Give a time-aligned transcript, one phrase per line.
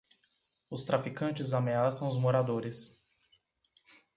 [0.67, 2.99] Os traficantes ameaçam os moradores.